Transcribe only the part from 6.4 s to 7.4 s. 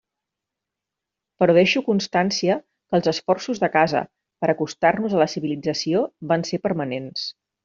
ser permanents.